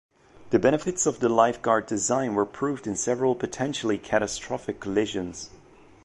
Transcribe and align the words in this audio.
The 0.49 0.57
benefits 0.57 1.05
of 1.05 1.19
the 1.19 1.29
Lifeguard 1.29 1.85
design 1.85 2.33
were 2.33 2.43
proved 2.47 2.87
in 2.87 2.95
several 2.95 3.35
potentially 3.35 3.99
catastrophic 3.99 4.79
collisions. 4.79 5.51